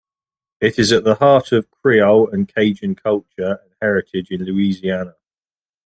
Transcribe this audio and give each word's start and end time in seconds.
It 0.59 0.79
is 0.79 0.91
at 0.91 1.03
the 1.03 1.13
heart 1.13 1.51
of 1.51 1.69
Creole 1.69 2.27
and 2.31 2.47
Cajun 2.47 2.95
culture 2.95 3.59
and 3.63 3.71
heritage 3.79 4.31
in 4.31 4.43
Louisiana. 4.43 5.15